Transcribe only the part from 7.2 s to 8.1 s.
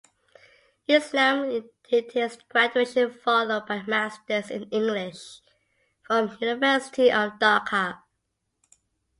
Dhaka.